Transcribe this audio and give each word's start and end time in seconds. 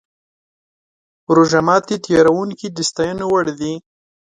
روژه 1.35 1.61
ماتي 1.67 1.95
تیاروونکي 2.05 2.67
د 2.71 2.77
ستاینې 2.89 3.25
وړ 3.27 3.45
دي. 3.59 3.73